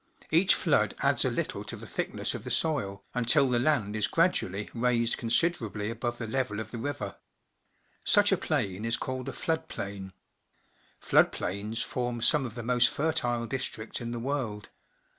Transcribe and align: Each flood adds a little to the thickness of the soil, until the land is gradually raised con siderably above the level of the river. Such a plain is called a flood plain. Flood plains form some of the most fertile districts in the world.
Each 0.31 0.55
flood 0.55 0.95
adds 1.01 1.25
a 1.25 1.29
little 1.29 1.63
to 1.63 1.75
the 1.75 1.85
thickness 1.85 2.33
of 2.33 2.43
the 2.43 2.49
soil, 2.49 3.03
until 3.13 3.47
the 3.47 3.59
land 3.59 3.95
is 3.95 4.07
gradually 4.07 4.67
raised 4.73 5.15
con 5.19 5.29
siderably 5.29 5.91
above 5.91 6.17
the 6.17 6.25
level 6.25 6.59
of 6.59 6.71
the 6.71 6.79
river. 6.79 7.17
Such 8.03 8.31
a 8.31 8.37
plain 8.37 8.83
is 8.83 8.97
called 8.97 9.29
a 9.29 9.31
flood 9.33 9.67
plain. 9.67 10.13
Flood 10.97 11.31
plains 11.31 11.83
form 11.83 12.19
some 12.19 12.47
of 12.47 12.55
the 12.55 12.63
most 12.63 12.87
fertile 12.89 13.45
districts 13.45 14.01
in 14.01 14.09
the 14.09 14.17
world. 14.17 14.69